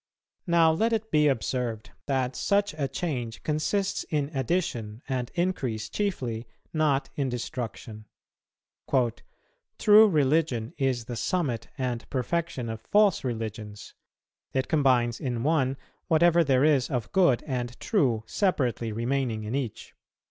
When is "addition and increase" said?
4.35-5.89